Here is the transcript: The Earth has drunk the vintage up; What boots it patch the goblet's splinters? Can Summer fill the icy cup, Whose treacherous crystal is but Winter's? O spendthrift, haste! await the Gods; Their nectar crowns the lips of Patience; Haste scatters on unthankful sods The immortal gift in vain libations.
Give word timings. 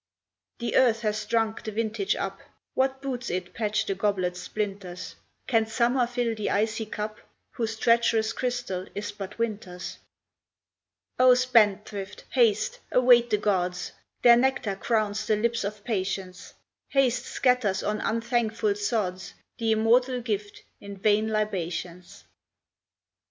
The 0.57 0.77
Earth 0.77 1.01
has 1.01 1.23
drunk 1.27 1.61
the 1.63 1.71
vintage 1.71 2.15
up; 2.15 2.39
What 2.73 3.03
boots 3.03 3.29
it 3.29 3.53
patch 3.53 3.85
the 3.85 3.93
goblet's 3.93 4.41
splinters? 4.41 5.13
Can 5.45 5.67
Summer 5.67 6.07
fill 6.07 6.33
the 6.33 6.49
icy 6.49 6.87
cup, 6.87 7.19
Whose 7.51 7.75
treacherous 7.75 8.33
crystal 8.33 8.87
is 8.95 9.11
but 9.11 9.37
Winter's? 9.37 9.99
O 11.19 11.35
spendthrift, 11.35 12.23
haste! 12.31 12.79
await 12.91 13.29
the 13.29 13.37
Gods; 13.37 13.91
Their 14.23 14.37
nectar 14.37 14.75
crowns 14.75 15.27
the 15.27 15.35
lips 15.35 15.63
of 15.63 15.83
Patience; 15.83 16.55
Haste 16.89 17.25
scatters 17.27 17.83
on 17.83 18.01
unthankful 18.01 18.73
sods 18.73 19.35
The 19.59 19.71
immortal 19.73 20.19
gift 20.21 20.63
in 20.79 20.97
vain 20.97 21.27
libations. 21.29 22.23